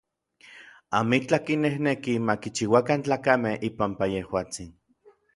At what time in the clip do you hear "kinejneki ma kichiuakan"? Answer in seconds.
1.49-2.99